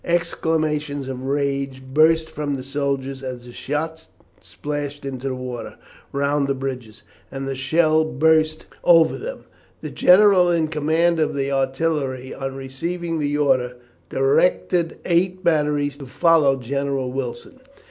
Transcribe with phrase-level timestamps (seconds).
[0.03, 4.07] Exclamations of rage burst from the soldiers as the shot
[4.39, 5.75] splashed into the water
[6.11, 9.45] round the bridges and the shell burst over them.
[9.81, 13.75] The general in command of the artillery, on receiving the order,
[14.09, 17.59] directed eight batteries to follow General Wilson.